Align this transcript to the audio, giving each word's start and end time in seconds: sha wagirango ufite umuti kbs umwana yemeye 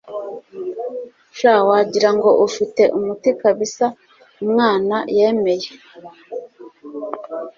sha 1.37 1.53
wagirango 1.69 2.29
ufite 2.47 2.81
umuti 2.97 3.29
kbs 3.39 3.75
umwana 4.43 4.95
yemeye 5.17 5.69